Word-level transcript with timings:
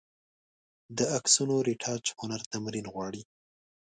د 0.97 0.99
عکسونو 1.17 1.55
رېټاچ 1.67 2.05
هنر 2.19 2.41
تمرین 2.53 2.85
غواړي. 2.93 3.21